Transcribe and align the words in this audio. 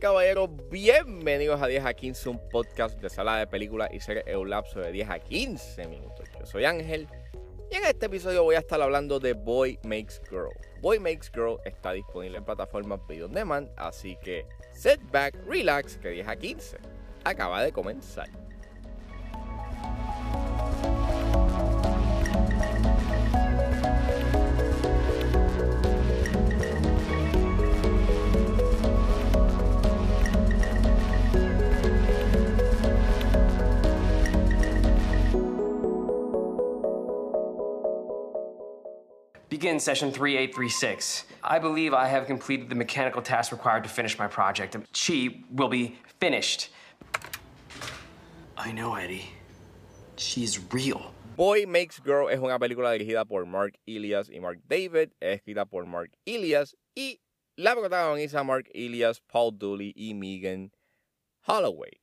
caballeros, 0.00 0.48
bienvenidos 0.70 1.60
a 1.60 1.66
10 1.66 1.84
a 1.84 1.92
15, 1.92 2.30
un 2.30 2.48
podcast 2.48 2.98
de 2.98 3.10
sala 3.10 3.36
de 3.36 3.46
películas 3.46 3.90
y 3.92 4.00
series 4.00 4.26
en 4.26 4.38
un 4.38 4.48
lapso 4.48 4.80
de 4.80 4.90
10 4.92 5.10
a 5.10 5.18
15 5.18 5.86
minutos. 5.88 6.26
Yo 6.38 6.46
soy 6.46 6.64
Ángel 6.64 7.06
y 7.70 7.76
en 7.76 7.84
este 7.84 8.06
episodio 8.06 8.42
voy 8.42 8.54
a 8.54 8.60
estar 8.60 8.80
hablando 8.80 9.20
de 9.20 9.34
Boy 9.34 9.78
Makes 9.84 10.22
Girl. 10.30 10.48
Boy 10.80 10.98
Makes 10.98 11.30
Girl 11.34 11.58
está 11.66 11.92
disponible 11.92 12.38
en 12.38 12.44
plataformas 12.44 13.06
Video 13.06 13.26
On 13.26 13.32
Demand, 13.32 13.68
así 13.76 14.16
que 14.22 14.46
sit 14.72 15.00
back, 15.12 15.34
relax, 15.46 15.98
que 15.98 16.08
10 16.08 16.28
a 16.28 16.36
15 16.36 16.78
acaba 17.24 17.62
de 17.62 17.70
comenzar. 17.70 18.30
Begin 39.60 39.78
session 39.78 40.10
3836. 40.10 41.26
I 41.44 41.58
believe 41.58 41.92
I 41.92 42.06
have 42.06 42.26
completed 42.26 42.70
the 42.70 42.74
mechanical 42.74 43.20
task 43.20 43.52
required 43.52 43.82
to 43.82 43.90
finish 43.90 44.18
my 44.18 44.26
project. 44.26 44.74
She 44.94 45.44
will 45.50 45.68
be 45.68 45.98
finished. 46.18 46.70
I 48.56 48.72
know, 48.72 48.94
Eddie. 48.94 49.28
She's 50.16 50.58
real. 50.72 51.12
Boy 51.36 51.66
Makes 51.66 52.00
Girl 52.00 52.30
es 52.30 52.38
una 52.38 52.58
película 52.58 52.90
dirigida 52.92 53.26
por 53.28 53.44
Mark 53.44 53.74
Ilias 53.86 54.30
y 54.30 54.40
Mark 54.40 54.60
David, 54.66 55.10
es 55.20 55.42
escrita 55.42 55.66
por 55.66 55.84
Mark 55.84 56.10
Ilias 56.24 56.74
y 56.96 57.20
la 57.58 57.74
protagoniza 57.74 58.42
Mark 58.42 58.64
Ilias, 58.72 59.20
Paul 59.30 59.58
Dooley 59.58 59.92
y 59.94 60.14
Megan 60.14 60.72
Holloway. 61.46 62.00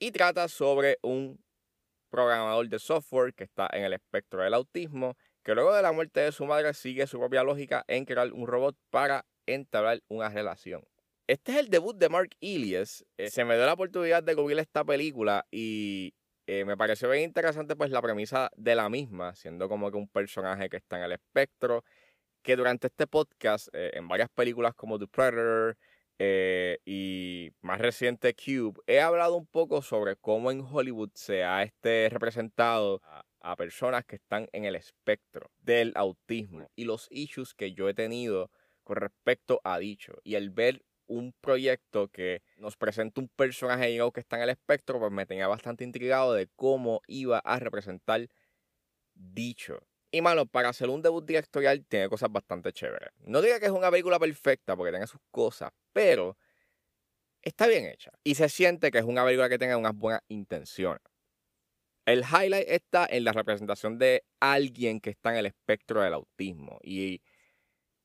Y 0.00 0.10
trata 0.10 0.48
sobre 0.48 0.98
un 1.02 1.38
programador 2.10 2.68
de 2.68 2.80
software 2.80 3.32
que 3.32 3.44
está 3.44 3.68
en 3.72 3.84
el 3.84 3.92
espectro 3.92 4.42
del 4.42 4.54
autismo, 4.54 5.16
que 5.42 5.54
luego 5.54 5.74
de 5.74 5.82
la 5.82 5.92
muerte 5.92 6.20
de 6.20 6.32
su 6.32 6.44
madre 6.44 6.74
sigue 6.74 7.06
su 7.06 7.18
propia 7.18 7.42
lógica 7.42 7.84
en 7.88 8.04
crear 8.04 8.32
un 8.32 8.46
robot 8.46 8.76
para 8.90 9.26
entablar 9.46 10.02
una 10.08 10.28
relación. 10.28 10.84
Este 11.26 11.52
es 11.52 11.58
el 11.58 11.68
debut 11.68 11.96
de 11.96 12.08
Mark 12.08 12.30
Ilias. 12.40 13.04
Eh, 13.16 13.30
se 13.30 13.44
me 13.44 13.54
dio 13.54 13.64
la 13.64 13.74
oportunidad 13.74 14.22
de 14.22 14.34
cubrir 14.34 14.58
esta 14.58 14.84
película 14.84 15.46
y 15.50 16.12
eh, 16.46 16.64
me 16.64 16.76
pareció 16.76 17.08
bien 17.08 17.22
interesante 17.22 17.76
pues 17.76 17.90
la 17.90 18.02
premisa 18.02 18.50
de 18.56 18.74
la 18.74 18.88
misma, 18.88 19.34
siendo 19.34 19.68
como 19.68 19.90
que 19.90 19.96
un 19.96 20.08
personaje 20.08 20.68
que 20.68 20.78
está 20.78 20.98
en 20.98 21.04
el 21.04 21.12
espectro, 21.12 21.84
que 22.42 22.56
durante 22.56 22.88
este 22.88 23.06
podcast, 23.06 23.68
eh, 23.72 23.92
en 23.94 24.08
varias 24.08 24.28
películas 24.30 24.74
como 24.74 24.98
The 24.98 25.06
Predator 25.06 25.76
y 26.84 27.50
más 27.62 27.80
reciente 27.80 28.34
Cube, 28.34 28.78
he 28.86 29.00
hablado 29.00 29.36
un 29.36 29.46
poco 29.46 29.80
sobre 29.80 30.16
cómo 30.16 30.50
en 30.50 30.60
Hollywood 30.60 31.10
se 31.14 31.44
ha 31.44 31.62
este, 31.62 32.10
representado 32.10 33.00
a, 33.40 33.56
personas 33.56 34.04
que 34.04 34.16
están 34.16 34.48
en 34.52 34.64
el 34.64 34.76
espectro 34.76 35.50
del 35.60 35.92
autismo 35.94 36.70
y 36.76 36.84
los 36.84 37.08
issues 37.10 37.54
que 37.54 37.72
yo 37.72 37.88
he 37.88 37.94
tenido 37.94 38.50
con 38.84 38.96
respecto 38.96 39.60
a 39.64 39.78
dicho. 39.78 40.14
Y 40.24 40.34
el 40.34 40.50
ver 40.50 40.82
un 41.06 41.34
proyecto 41.40 42.08
que 42.08 42.42
nos 42.56 42.76
presenta 42.76 43.20
un 43.20 43.28
personaje 43.28 43.98
que 44.14 44.20
está 44.20 44.36
en 44.36 44.42
el 44.42 44.50
espectro, 44.50 44.98
pues 45.00 45.12
me 45.12 45.26
tenía 45.26 45.48
bastante 45.48 45.84
intrigado 45.84 46.34
de 46.34 46.48
cómo 46.54 47.02
iba 47.06 47.38
a 47.38 47.58
representar 47.58 48.28
dicho. 49.14 49.80
Y 50.12 50.22
mano, 50.22 50.46
para 50.46 50.68
hacer 50.68 50.88
un 50.88 51.02
debut 51.02 51.24
directorial 51.24 51.84
tiene 51.86 52.08
cosas 52.08 52.30
bastante 52.32 52.72
chéveres. 52.72 53.10
No 53.18 53.42
diga 53.42 53.60
que 53.60 53.66
es 53.66 53.72
una 53.72 53.90
película 53.90 54.18
perfecta 54.18 54.76
porque 54.76 54.92
tiene 54.92 55.06
sus 55.06 55.20
cosas, 55.30 55.70
pero 55.92 56.36
está 57.42 57.66
bien 57.66 57.86
hecha. 57.86 58.10
Y 58.24 58.34
se 58.34 58.48
siente 58.48 58.90
que 58.90 58.98
es 58.98 59.04
una 59.04 59.24
película 59.24 59.48
que 59.48 59.58
tenga 59.58 59.76
unas 59.76 59.94
buenas 59.94 60.22
intenciones. 60.28 61.02
El 62.06 62.20
highlight 62.24 62.68
está 62.68 63.06
en 63.08 63.24
la 63.24 63.32
representación 63.32 63.98
de 63.98 64.24
alguien 64.40 65.00
que 65.00 65.10
está 65.10 65.30
en 65.30 65.36
el 65.38 65.46
espectro 65.46 66.02
del 66.02 66.14
autismo. 66.14 66.78
Y 66.82 67.22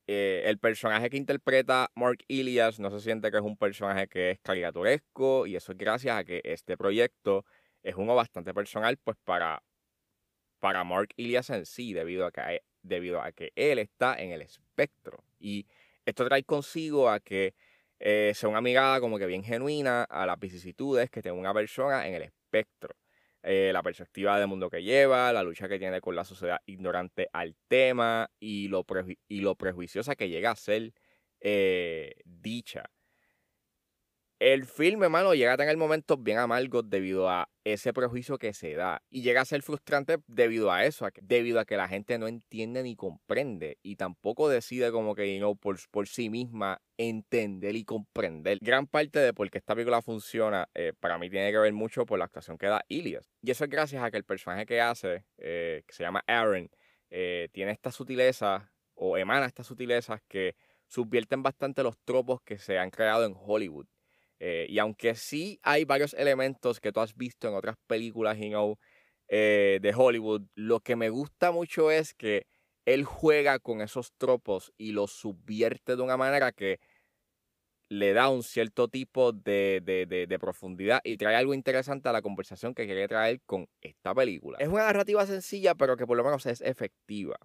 eh, 0.08 0.44
el 0.46 0.60
personaje 0.60 1.10
que 1.10 1.18
interpreta 1.18 1.92
Mark 1.96 2.20
Ilias 2.28 2.80
no 2.80 2.92
se 2.92 3.00
siente 3.00 3.32
que 3.32 3.38
es 3.38 3.44
un 3.44 3.58
personaje 3.58 4.08
que 4.08 4.32
es 4.32 4.40
caricaturesco. 4.40 5.48
Y 5.48 5.56
eso 5.56 5.72
es 5.72 5.78
gracias 5.78 6.18
a 6.18 6.24
que 6.24 6.42
este 6.44 6.78
proyecto 6.78 7.46
es 7.84 7.96
uno 7.96 8.16
bastante 8.16 8.54
personal, 8.54 8.98
pues 8.98 9.18
para, 9.24 9.64
para 10.60 10.84
Mark 10.84 11.10
Ilias 11.16 11.50
en 11.50 11.66
sí, 11.66 11.94
debido 11.94 12.26
a, 12.26 12.32
que, 12.32 12.64
debido 12.82 13.22
a 13.22 13.32
que 13.32 13.52
él 13.56 13.80
está 13.80 14.16
en 14.16 14.32
el 14.32 14.42
espectro. 14.42 15.24
Y 15.40 15.68
esto 16.06 16.26
trae 16.26 16.44
consigo 16.44 17.10
a 17.10 17.20
que 17.20 17.56
eh, 18.00 18.34
sea 18.36 18.50
una 18.50 18.62
mirada 18.62 19.00
como 19.00 19.18
que 19.18 19.26
bien 19.26 19.44
genuina 19.44 20.04
a 20.04 20.26
las 20.26 20.40
vicisitudes 20.40 21.10
que 21.10 21.22
tiene 21.22 21.38
una 21.40 21.54
persona 21.54 22.08
en 22.08 22.16
el 22.16 22.24
espectro. 22.24 22.96
Eh, 23.48 23.70
la 23.72 23.84
perspectiva 23.84 24.40
del 24.40 24.48
mundo 24.48 24.72
que 24.72 24.82
lleva, 24.82 25.32
la 25.32 25.44
lucha 25.44 25.68
que 25.68 25.78
tiene 25.78 26.02
con 26.02 26.16
la 26.16 26.26
sociedad 26.26 26.62
ignorante 26.66 27.30
al 27.32 27.56
tema 27.68 28.32
y 28.40 28.70
lo, 28.70 28.84
y 29.28 29.42
lo 29.42 29.54
prejuiciosa 29.56 30.16
que 30.16 30.30
llega 30.30 30.50
a 30.50 30.56
ser 30.56 30.94
eh, 31.42 32.16
dicha. 32.26 32.90
El 34.40 34.66
filme, 34.66 35.06
hermano, 35.06 35.34
llega 35.34 35.54
a 35.54 35.58
tener 35.58 35.78
momentos 35.78 36.22
bien 36.22 36.40
amargos 36.40 36.90
debido 36.90 37.30
a 37.30 37.50
ese 37.64 37.94
prejuicio 37.94 38.38
que 38.38 38.54
se 38.54 38.74
da. 38.74 39.02
Y 39.10 39.22
llega 39.22 39.40
a 39.40 39.46
ser 39.46 39.62
frustrante 39.62 40.18
debido 40.28 40.74
a 40.74 40.84
eso, 40.84 41.08
debido 41.22 41.62
a 41.62 41.66
que 41.66 41.78
la 41.78 41.88
gente 41.88 42.18
no 42.18 42.28
entiende 42.28 42.84
ni 42.84 42.98
comprende. 42.98 43.78
Y 43.82 43.96
tampoco 43.96 44.50
decide 44.50 44.92
como 44.92 45.16
que, 45.16 45.40
you 45.40 45.56
por, 45.56 45.78
por 45.90 46.10
sí 46.10 46.30
misma 46.30 46.82
entender 46.98 47.78
y 47.78 47.86
comprender. 47.86 48.58
Gran 48.60 48.88
parte 48.88 49.20
de 49.20 49.34
por 49.34 49.50
qué 49.50 49.58
esta 49.58 49.74
película 49.74 50.02
funciona, 50.02 50.68
eh, 50.74 50.92
para 51.00 51.18
mí 51.18 51.30
tiene 51.30 51.54
que 51.54 51.58
ver 51.58 51.72
mucho 51.72 52.06
por 52.06 52.20
la 52.20 52.26
actuación 52.26 52.58
que 52.58 52.68
da 52.68 52.84
Ilias. 52.90 53.32
Y 53.42 53.52
eso 53.52 53.64
es 53.64 53.70
gracias 53.70 54.04
a 54.04 54.12
que 54.12 54.18
el 54.18 54.26
personaje 54.26 54.66
que 54.66 54.82
hace, 54.82 55.24
eh, 55.38 55.84
que 55.88 55.94
se 55.94 56.04
llama 56.04 56.26
Aaron, 56.28 56.70
eh, 57.10 57.48
tiene 57.54 57.72
esta 57.72 57.90
sutileza 57.90 58.70
o 58.96 59.18
emana 59.18 59.46
estas 59.46 59.68
sutilezas 59.68 60.22
que 60.28 60.58
subvierten 60.88 61.42
bastante 61.42 61.84
los 61.84 61.98
tropos 62.04 62.42
que 62.42 62.58
se 62.58 62.78
han 62.78 62.90
creado 62.90 63.26
en 63.26 63.34
Hollywood. 63.34 63.88
Eh, 64.40 64.66
y 64.70 64.80
aunque 64.80 65.16
sí 65.16 65.60
hay 65.64 65.86
varios 65.86 66.14
elementos 66.14 66.80
que 66.80 66.92
tú 66.92 67.00
has 67.00 67.16
visto 67.16 67.48
en 67.48 67.56
otras 67.56 67.78
películas 67.88 68.38
eh, 69.28 69.80
de 69.82 69.94
Hollywood, 69.96 70.44
lo 70.56 70.82
que 70.82 70.96
me 70.96 71.10
gusta 71.10 71.52
mucho 71.52 71.92
es 71.92 72.14
que 72.14 72.48
él 72.86 73.04
juega 73.04 73.60
con 73.60 73.82
esos 73.82 74.14
tropos 74.18 74.74
y 74.78 74.92
los 74.92 75.12
subvierte 75.12 75.96
de 75.96 76.02
una 76.02 76.18
manera 76.18 76.52
que 76.52 76.80
le 77.90 78.14
da 78.14 78.30
un 78.30 78.44
cierto 78.44 78.88
tipo 78.88 79.32
de, 79.32 79.82
de, 79.86 80.40
profundidad 80.40 81.02
y 81.04 81.18
trae 81.18 81.36
algo 81.36 81.54
interesante 81.54 82.10
a 82.10 82.14
la 82.14 82.22
conversación 82.22 82.74
que 82.74 82.86
quiere 82.86 83.08
traer 83.08 83.42
con 83.46 83.68
esta 83.82 84.14
película. 84.14 84.58
Es 84.60 84.68
una 84.68 84.86
narrativa 84.86 85.26
sencilla, 85.26 85.76
pero 85.76 85.96
que 85.96 86.08
por 86.08 86.18
lo 86.18 86.24
menos 86.24 86.46
es 86.46 86.62
efectiva. 86.62 87.38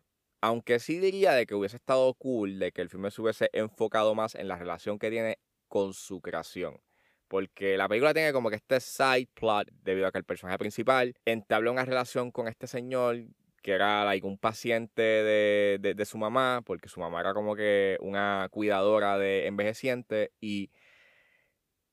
Aunque 0.43 0.79
sí 0.79 0.99
diría 0.99 1.33
de 1.33 1.45
que 1.47 1.55
hubiese 1.55 1.77
estado 1.77 2.15
cool 2.15 2.59
de 2.59 2.73
que 2.73 2.81
el 2.81 2.89
filme 2.89 3.11
se 3.11 3.21
hubiese 3.21 3.51
enfocado 3.53 4.15
más 4.15 4.35
en 4.35 4.49
la 4.49 4.57
relación 4.57 4.99
que 4.99 5.11
tiene 5.11 5.39
con 5.71 5.95
su 5.95 6.21
creación. 6.21 6.83
Porque 7.29 7.79
la 7.79 7.89
película 7.89 8.13
tiene 8.13 8.33
como 8.33 8.51
que 8.51 8.57
este 8.57 8.81
side 8.81 9.29
plot 9.33 9.71
debido 9.83 10.09
a 10.09 10.13
que 10.13 10.19
el 10.19 10.25
personaje 10.25 10.59
principal 10.59 11.15
entabla 11.25 11.71
una 11.71 11.85
relación 11.87 12.33
con 12.33 12.49
este 12.49 12.67
señor 12.67 13.25
que 13.63 13.73
era 13.73 14.05
like, 14.05 14.27
un 14.27 14.39
paciente 14.39 15.03
de, 15.03 15.95
de, 15.95 16.05
su 16.05 16.19
mamá, 16.19 16.63
porque 16.65 16.89
su 16.89 16.99
mamá 17.01 17.21
era 17.21 17.35
como 17.35 17.55
que 17.55 17.99
una 18.01 18.49
cuidadora 18.51 19.17
de 19.19 19.47
envejeciente 19.47 20.33
y... 20.41 20.71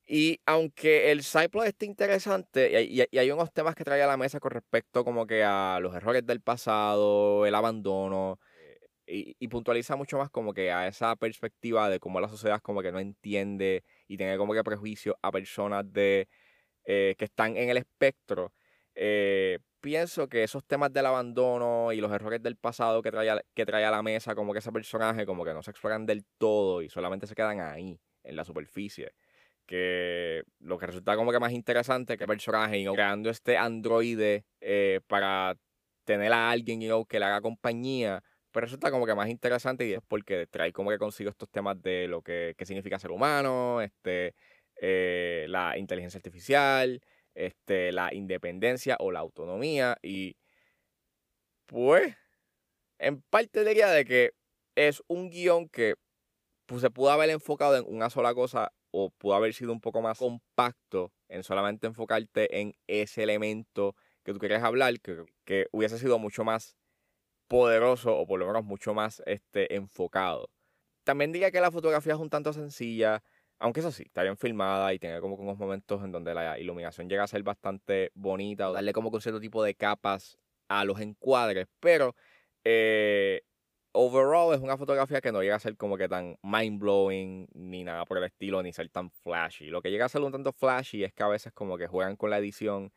Y 0.09 0.39
aunque 0.45 1.11
el 1.11 1.21
side 1.21 1.49
plot 1.49 1.67
esté 1.67 1.85
interesante, 1.85 2.81
y, 2.81 3.17
hay 3.17 3.31
unos 3.31 3.51
temas 3.51 3.75
que 3.75 3.83
trae 3.83 4.01
a 4.01 4.07
la 4.07 4.15
mesa 4.15 4.39
con 4.39 4.51
respecto 4.51 5.03
como 5.03 5.27
que 5.27 5.43
a 5.43 5.79
los 5.81 5.93
errores 5.93 6.25
del 6.25 6.39
pasado, 6.39 7.45
el 7.45 7.53
abandono, 7.53 8.39
y, 9.07 9.47
puntualiza 9.47 9.95
mucho 9.95 10.17
más 10.17 10.29
como 10.29 10.53
que 10.53 10.71
a 10.71 10.87
esa 10.87 11.15
perspectiva 11.15 11.89
de 11.89 11.99
cómo 11.99 12.19
la 12.19 12.27
sociedad 12.27 12.61
como 12.61 12.81
que 12.81 12.91
no 12.91 12.99
entiende 12.99 13.83
y 14.07 14.17
tiene 14.17 14.37
como 14.37 14.53
que 14.53 14.63
prejuicio 14.63 15.17
a 15.21 15.31
personas 15.31 15.91
de 15.91 16.27
eh, 16.85 17.15
que 17.17 17.25
están 17.25 17.57
en 17.57 17.69
el 17.69 17.77
espectro. 17.77 18.53
Eh, 18.95 19.59
pienso 19.79 20.27
que 20.27 20.43
esos 20.43 20.65
temas 20.65 20.91
del 20.91 21.05
abandono 21.05 21.93
y 21.93 22.01
los 22.01 22.11
errores 22.11 22.41
del 22.43 22.57
pasado 22.57 23.01
que 23.01 23.11
trae, 23.11 23.29
a, 23.29 23.41
que 23.53 23.65
trae 23.65 23.85
a 23.85 23.91
la 23.91 24.01
mesa 24.03 24.35
como 24.35 24.53
que 24.53 24.59
ese 24.59 24.71
personaje 24.71 25.25
como 25.25 25.45
que 25.45 25.53
no 25.53 25.63
se 25.63 25.71
exploran 25.71 26.05
del 26.05 26.25
todo 26.37 26.81
y 26.81 26.89
solamente 26.89 27.27
se 27.27 27.35
quedan 27.35 27.61
ahí, 27.61 27.99
en 28.23 28.35
la 28.35 28.43
superficie. 28.43 29.13
Que 29.65 30.43
lo 30.59 30.77
que 30.77 30.87
resulta 30.87 31.15
como 31.15 31.31
que 31.31 31.39
más 31.39 31.51
interesante 31.51 32.17
que 32.17 32.23
el 32.23 32.27
personaje, 32.29 32.85
creando 32.93 33.29
este 33.29 33.57
androide 33.57 34.45
eh, 34.61 35.01
para 35.07 35.57
tener 36.05 36.31
a 36.33 36.49
alguien 36.49 36.79
que 37.07 37.19
le 37.19 37.25
haga 37.25 37.41
compañía, 37.41 38.23
resulta 38.61 38.91
como 38.91 39.05
que 39.05 39.15
más 39.15 39.29
interesante 39.29 39.87
y 39.87 39.93
es 39.93 40.01
porque 40.07 40.47
trae 40.47 40.71
como 40.73 40.89
que 40.89 40.97
consigo 40.97 41.29
estos 41.29 41.49
temas 41.49 41.81
de 41.81 42.07
lo 42.07 42.21
que, 42.21 42.55
significa 42.65 42.99
ser 42.99 43.11
humano, 43.11 43.81
este, 43.81 44.35
eh, 44.81 45.45
la 45.49 45.77
inteligencia 45.77 46.17
artificial, 46.17 47.01
este, 47.35 47.91
la 47.91 48.13
independencia 48.13 48.97
o 48.99 49.11
la 49.11 49.19
autonomía. 49.19 49.97
Y 50.01 50.37
pues, 51.65 52.15
en 52.99 53.21
parte 53.23 53.63
diría 53.65 53.87
de 53.89 54.05
que 54.05 54.31
es 54.75 55.03
un 55.07 55.29
guion 55.29 55.69
que 55.69 55.95
pues, 56.65 56.81
se 56.81 56.89
pudo 56.91 57.11
haber 57.11 57.29
enfocado 57.29 57.77
en 57.77 57.85
una 57.87 58.09
sola 58.09 58.33
cosa 58.33 58.71
o 58.91 59.09
pudo 59.11 59.35
haber 59.35 59.53
sido 59.53 59.71
un 59.73 59.81
poco 59.81 60.01
más 60.01 60.17
compacto 60.17 61.11
en 61.29 61.43
solamente 61.43 61.87
enfocarte 61.87 62.61
en 62.61 62.75
ese 62.87 63.23
elemento 63.23 63.95
que 64.23 64.33
tú 64.33 64.39
querías 64.39 64.63
hablar, 64.63 64.99
que, 65.01 65.25
que 65.45 65.67
hubiese 65.71 65.97
sido 65.99 66.19
mucho 66.19 66.43
más 66.43 66.76
poderoso 67.47 68.17
o 68.17 68.25
por 68.27 68.39
lo 68.39 68.47
menos 68.47 68.63
mucho 68.63 68.93
más 68.93 69.21
este, 69.25 69.75
enfocado. 69.75 70.49
También 71.03 71.31
diría 71.31 71.51
que 71.51 71.61
la 71.61 71.71
fotografía 71.71 72.13
es 72.13 72.19
un 72.19 72.29
tanto 72.29 72.53
sencilla, 72.53 73.23
aunque 73.59 73.79
eso 73.79 73.91
sí, 73.91 74.03
está 74.03 74.23
bien 74.23 74.37
filmada 74.37 74.93
y 74.93 74.99
tiene 74.99 75.19
como 75.21 75.35
unos 75.35 75.57
momentos 75.57 76.03
en 76.03 76.11
donde 76.11 76.33
la 76.33 76.59
iluminación 76.59 77.09
llega 77.09 77.23
a 77.23 77.27
ser 77.27 77.43
bastante 77.43 78.11
bonita 78.13 78.69
o 78.69 78.73
darle 78.73 78.93
como 78.93 79.09
un 79.09 79.21
cierto 79.21 79.39
tipo 79.39 79.63
de 79.63 79.75
capas 79.75 80.37
a 80.67 80.83
los 80.83 80.99
encuadres, 80.99 81.67
pero 81.79 82.15
eh, 82.65 83.41
overall 83.93 84.53
es 84.53 84.61
una 84.61 84.77
fotografía 84.77 85.21
que 85.21 85.31
no 85.31 85.41
llega 85.41 85.55
a 85.55 85.59
ser 85.59 85.75
como 85.77 85.97
que 85.97 86.07
tan 86.07 86.37
mind 86.43 86.79
blowing 86.79 87.47
ni 87.53 87.83
nada 87.83 88.05
por 88.05 88.17
el 88.17 88.25
estilo, 88.25 88.61
ni 88.61 88.73
ser 88.73 88.89
tan 88.89 89.09
flashy. 89.09 89.67
Lo 89.67 89.81
que 89.81 89.89
llega 89.89 90.05
a 90.05 90.09
ser 90.09 90.21
un 90.21 90.31
tanto 90.31 90.53
flashy 90.53 91.03
es 91.03 91.13
que 91.13 91.23
a 91.23 91.27
veces 91.27 91.53
como 91.53 91.77
que 91.77 91.87
juegan 91.87 92.15
con 92.15 92.29
la 92.29 92.37
edición 92.37 92.91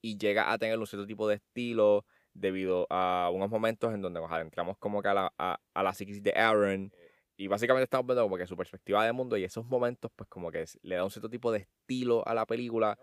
y 0.00 0.18
llega 0.18 0.52
a 0.52 0.58
tener 0.58 0.78
un 0.78 0.86
cierto 0.86 1.06
tipo 1.06 1.28
de 1.28 1.36
estilo 1.36 2.04
debido 2.34 2.86
a 2.90 3.30
unos 3.32 3.50
momentos 3.50 3.94
en 3.94 4.02
donde 4.02 4.20
nos 4.20 4.30
adentramos 4.30 4.76
como 4.78 5.02
que 5.02 5.08
a 5.08 5.14
la, 5.14 5.34
a, 5.38 5.82
la 5.82 5.94
psiquis 5.94 6.22
de 6.22 6.32
Aaron 6.32 6.92
y 7.36 7.46
básicamente 7.46 7.84
estamos 7.84 8.06
viendo 8.06 8.22
como 8.22 8.36
que 8.36 8.46
su 8.46 8.56
perspectiva 8.56 9.04
de 9.04 9.12
mundo 9.12 9.36
y 9.36 9.44
esos 9.44 9.66
momentos 9.66 10.10
pues 10.14 10.28
como 10.28 10.50
que 10.50 10.64
le 10.82 10.96
da 10.96 11.04
un 11.04 11.10
cierto 11.10 11.28
tipo 11.28 11.52
de 11.52 11.60
estilo 11.60 12.26
a 12.26 12.34
la 12.34 12.46
película 12.46 12.98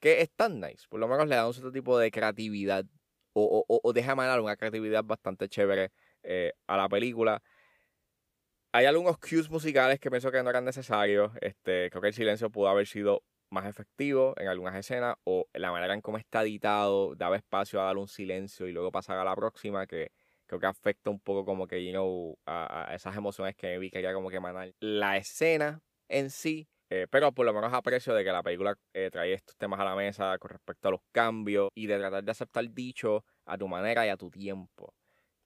que 0.00 0.20
es 0.20 0.30
tan 0.34 0.60
nice, 0.60 0.86
por 0.88 0.98
lo 0.98 1.08
menos 1.08 1.28
le 1.28 1.36
da 1.36 1.46
un 1.46 1.54
cierto 1.54 1.70
tipo 1.70 1.98
de 1.98 2.10
creatividad 2.10 2.84
o, 3.34 3.64
o, 3.68 3.80
o 3.82 3.92
deja 3.92 4.14
manar 4.14 4.40
una 4.40 4.56
creatividad 4.56 5.04
bastante 5.04 5.48
chévere 5.48 5.90
eh, 6.22 6.52
a 6.66 6.76
la 6.76 6.88
película. 6.88 7.42
Hay 8.72 8.86
algunos 8.86 9.18
cues 9.18 9.50
musicales 9.50 10.00
que 10.00 10.10
pienso 10.10 10.30
que 10.30 10.42
no 10.42 10.50
eran 10.50 10.64
necesarios. 10.64 11.32
Este, 11.40 11.90
creo 11.90 12.00
que 12.00 12.08
el 12.08 12.14
silencio 12.14 12.50
pudo 12.50 12.68
haber 12.68 12.86
sido 12.86 13.22
más 13.52 13.66
efectivo 13.66 14.34
en 14.38 14.48
algunas 14.48 14.74
escenas 14.74 15.16
o 15.24 15.46
la 15.52 15.70
manera 15.70 15.94
en 15.94 16.00
cómo 16.00 16.18
está 16.18 16.42
editado 16.42 17.14
daba 17.14 17.36
espacio 17.36 17.80
a 17.80 17.84
dar 17.84 17.96
un 17.96 18.08
silencio 18.08 18.66
y 18.66 18.72
luego 18.72 18.90
pasar 18.90 19.18
a 19.18 19.24
la 19.24 19.36
próxima 19.36 19.86
que 19.86 20.10
creo 20.46 20.60
que 20.60 20.66
afecta 20.66 21.10
un 21.10 21.20
poco 21.20 21.44
como 21.44 21.66
que, 21.66 21.84
you 21.84 21.92
know, 21.92 22.38
a, 22.46 22.92
esas 22.94 23.16
emociones 23.16 23.54
que 23.56 23.78
vi 23.78 23.90
quería 23.90 24.12
como 24.12 24.30
que 24.30 24.36
emanar 24.36 24.72
la 24.80 25.16
escena 25.16 25.82
en 26.08 26.30
sí, 26.30 26.68
eh, 26.90 27.06
pero 27.10 27.32
por 27.32 27.46
lo 27.46 27.54
menos 27.54 27.72
aprecio 27.72 28.12
de 28.14 28.24
que 28.24 28.32
la 28.32 28.42
película 28.42 28.76
eh, 28.92 29.10
trae 29.10 29.32
estos 29.32 29.56
temas 29.56 29.80
a 29.80 29.84
la 29.84 29.94
mesa 29.94 30.36
con 30.38 30.50
respecto 30.50 30.88
a 30.88 30.90
los 30.90 31.00
cambios 31.10 31.70
y 31.74 31.86
de 31.86 31.98
tratar 31.98 32.24
de 32.24 32.30
aceptar 32.30 32.68
dicho 32.70 33.24
a 33.46 33.56
tu 33.56 33.68
manera 33.68 34.06
y 34.06 34.10
a 34.10 34.16
tu 34.16 34.30
tiempo. 34.30 34.94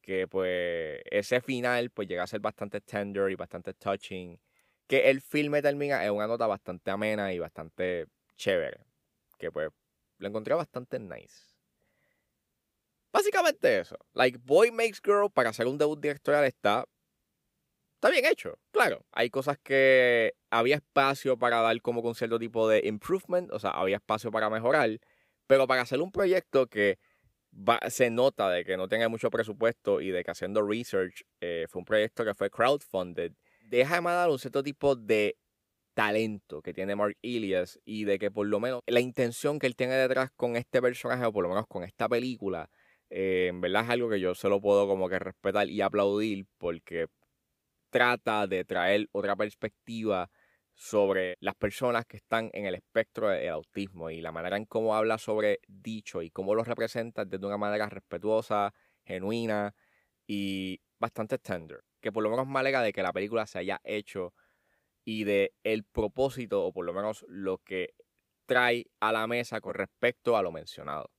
Que 0.02 0.28
pues 0.28 1.00
ese 1.10 1.40
final 1.40 1.90
pues 1.90 2.08
llega 2.08 2.22
a 2.24 2.26
ser 2.26 2.40
bastante 2.40 2.80
tender 2.80 3.30
y 3.30 3.36
bastante 3.36 3.74
touching 3.74 4.38
que 4.86 5.10
el 5.10 5.20
filme 5.20 5.62
termina 5.62 6.04
en 6.04 6.12
una 6.12 6.26
nota 6.26 6.46
bastante 6.46 6.90
amena 6.90 7.32
y 7.32 7.38
bastante 7.38 8.06
chévere. 8.36 8.80
Que 9.38 9.50
pues 9.50 9.70
lo 10.18 10.28
encontré 10.28 10.54
bastante 10.54 10.98
nice. 10.98 11.56
Básicamente 13.12 13.80
eso. 13.80 13.96
Like 14.12 14.38
Boy 14.42 14.70
Makes 14.70 15.00
Girl 15.04 15.30
para 15.30 15.50
hacer 15.50 15.66
un 15.66 15.78
debut 15.78 16.00
directorial 16.00 16.44
está. 16.44 16.86
Está 17.94 18.10
bien 18.10 18.26
hecho, 18.26 18.58
claro. 18.70 19.06
Hay 19.12 19.30
cosas 19.30 19.58
que 19.62 20.34
había 20.50 20.76
espacio 20.76 21.38
para 21.38 21.62
dar 21.62 21.80
como 21.80 22.02
con 22.02 22.14
cierto 22.14 22.38
tipo 22.38 22.68
de 22.68 22.82
improvement, 22.84 23.50
o 23.52 23.58
sea, 23.58 23.70
había 23.70 23.96
espacio 23.96 24.30
para 24.30 24.50
mejorar, 24.50 25.00
pero 25.46 25.66
para 25.66 25.80
hacer 25.80 26.02
un 26.02 26.12
proyecto 26.12 26.66
que 26.66 26.98
se 27.88 28.10
nota 28.10 28.50
de 28.50 28.64
que 28.66 28.76
no 28.76 28.86
tenga 28.86 29.08
mucho 29.08 29.30
presupuesto 29.30 30.02
y 30.02 30.10
de 30.10 30.22
que 30.24 30.30
haciendo 30.30 30.60
research 30.60 31.24
eh, 31.40 31.66
fue 31.70 31.80
un 31.80 31.86
proyecto 31.86 32.22
que 32.24 32.34
fue 32.34 32.50
crowdfunded 32.50 33.32
deja 33.68 34.00
de 34.00 34.02
dar 34.02 34.30
un 34.30 34.38
cierto 34.38 34.62
tipo 34.62 34.96
de 34.96 35.36
talento 35.94 36.60
que 36.62 36.74
tiene 36.74 36.94
Mark 36.94 37.16
Ilias 37.22 37.80
y 37.84 38.04
de 38.04 38.18
que 38.18 38.30
por 38.30 38.46
lo 38.46 38.60
menos 38.60 38.82
la 38.86 39.00
intención 39.00 39.58
que 39.58 39.66
él 39.66 39.76
tiene 39.76 39.94
detrás 39.94 40.30
con 40.36 40.56
este 40.56 40.82
personaje 40.82 41.24
o 41.24 41.32
por 41.32 41.42
lo 41.42 41.48
menos 41.48 41.66
con 41.66 41.84
esta 41.84 42.08
película, 42.08 42.68
eh, 43.08 43.46
en 43.48 43.60
verdad 43.60 43.84
es 43.84 43.90
algo 43.90 44.10
que 44.10 44.20
yo 44.20 44.34
solo 44.34 44.60
puedo 44.60 44.86
como 44.86 45.08
que 45.08 45.18
respetar 45.18 45.68
y 45.68 45.80
aplaudir 45.80 46.46
porque 46.58 47.06
trata 47.90 48.46
de 48.46 48.64
traer 48.64 49.08
otra 49.12 49.36
perspectiva 49.36 50.30
sobre 50.74 51.38
las 51.40 51.54
personas 51.54 52.04
que 52.04 52.18
están 52.18 52.50
en 52.52 52.66
el 52.66 52.74
espectro 52.74 53.30
del 53.30 53.48
autismo 53.48 54.10
y 54.10 54.20
la 54.20 54.32
manera 54.32 54.58
en 54.58 54.66
cómo 54.66 54.94
habla 54.94 55.16
sobre 55.16 55.60
dicho 55.66 56.20
y 56.20 56.30
cómo 56.30 56.54
lo 56.54 56.62
representa 56.64 57.24
desde 57.24 57.46
una 57.46 57.56
manera 57.56 57.88
respetuosa, 57.88 58.74
genuina 59.04 59.74
y 60.26 60.80
bastante 60.98 61.38
tender 61.38 61.82
que 62.00 62.12
por 62.12 62.22
lo 62.22 62.30
menos 62.30 62.46
me 62.46 62.60
alegra 62.60 62.82
de 62.82 62.92
que 62.92 63.02
la 63.02 63.12
película 63.12 63.46
se 63.46 63.58
haya 63.58 63.80
hecho 63.82 64.32
y 65.04 65.24
de 65.24 65.54
el 65.64 65.82
propósito 65.84 66.64
o 66.64 66.72
por 66.72 66.84
lo 66.84 66.92
menos 66.92 67.24
lo 67.28 67.58
que 67.58 67.94
trae 68.46 68.86
a 69.00 69.10
la 69.10 69.26
mesa 69.26 69.60
con 69.60 69.74
respecto 69.74 70.36
a 70.36 70.42
lo 70.42 70.52
mencionado. 70.52 71.10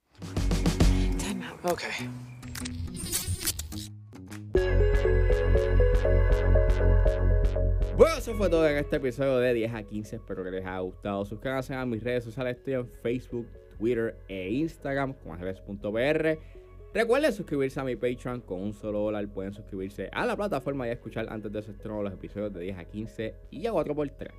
Bueno, 7.97 8.17
eso 8.17 8.35
fue 8.35 8.49
todo 8.49 8.69
en 8.69 8.77
este 8.77 8.95
episodio 8.97 9.39
de 9.39 9.53
10 9.53 9.73
a 9.73 9.83
15. 9.83 10.15
Espero 10.17 10.43
que 10.43 10.51
les 10.51 10.65
haya 10.65 10.79
gustado. 10.79 11.25
Suscríbanse 11.25 11.73
a 11.73 11.85
mis 11.85 12.03
redes 12.03 12.23
sociales. 12.23 12.57
Estoy 12.57 12.75
en 12.75 12.87
Facebook, 13.01 13.47
Twitter 13.77 14.17
e 14.29 14.51
Instagram 14.51 15.13
como 15.13 15.33
ángeles.br. 15.33 16.56
Recuerden 16.97 17.31
suscribirse 17.31 17.79
a 17.79 17.83
mi 17.83 17.95
Patreon 17.95 18.41
con 18.41 18.59
un 18.59 18.73
solo 18.73 18.97
dólar. 19.01 19.27
Pueden 19.27 19.53
suscribirse 19.53 20.09
a 20.11 20.25
la 20.25 20.35
plataforma 20.35 20.87
y 20.87 20.89
escuchar 20.89 21.27
antes 21.29 21.51
de 21.51 21.61
su 21.61 21.69
estreno 21.69 22.01
los 22.01 22.11
episodios 22.11 22.51
de 22.51 22.61
10 22.61 22.79
a 22.79 22.85
15 22.85 23.35
y 23.51 23.67
a 23.67 23.71
4x3. 23.71 24.31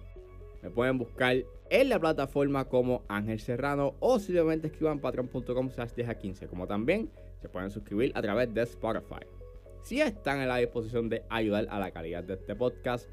Me 0.62 0.70
pueden 0.70 0.98
buscar 0.98 1.36
en 1.70 1.88
la 1.88 2.00
plataforma 2.00 2.64
como 2.64 3.04
Ángel 3.06 3.38
Serrano 3.38 3.94
o 4.00 4.18
simplemente 4.18 4.66
escriban 4.66 4.98
patreon.com 4.98 5.70
slash 5.70 5.92
10 5.92 6.08
a 6.08 6.14
15. 6.16 6.48
Como 6.48 6.66
también 6.66 7.12
se 7.40 7.48
pueden 7.48 7.70
suscribir 7.70 8.10
a 8.16 8.22
través 8.22 8.52
de 8.52 8.62
Spotify. 8.62 9.24
Si 9.84 10.00
están 10.00 10.40
en 10.40 10.48
la 10.48 10.56
disposición 10.56 11.08
de 11.08 11.22
ayudar 11.30 11.68
a 11.70 11.78
la 11.78 11.92
calidad 11.92 12.24
de 12.24 12.34
este 12.34 12.56
podcast, 12.56 13.08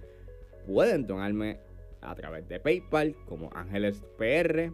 pueden 0.65 1.05
donarme 1.05 1.59
a 2.01 2.15
través 2.15 2.47
de 2.49 2.59
PayPal 2.59 3.15
como 3.27 3.51
Ángeles 3.53 4.03
PR 4.17 4.73